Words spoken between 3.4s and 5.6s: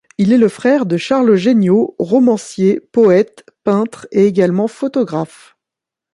peintre et également photographe.